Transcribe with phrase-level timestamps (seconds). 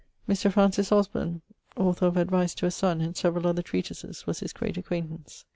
[0.27, 0.51] Mr.
[0.51, 1.43] Francis Osburne,
[1.77, 5.45] author of 'Advice to a son' and severall other treatises, was his great acquaintance.